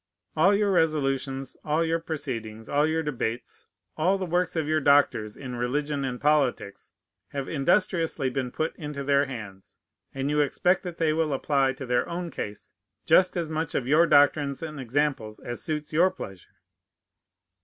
[0.35, 5.37] All your resolutions, all your proceedings, all your debates, all the works of your doctors
[5.37, 6.91] in religion and politics,
[7.27, 9.77] have industriously been put into their hands;
[10.11, 12.73] and you expect that they will apply to their own case
[13.05, 16.55] just as much of your doctrines and examples as suits your pleasure.